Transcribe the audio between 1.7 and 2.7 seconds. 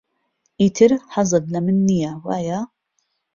نییە، وایە؟